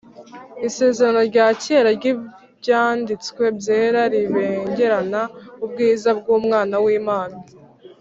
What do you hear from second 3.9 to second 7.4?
ribengerana ubwiza bw’Umwana w’Imana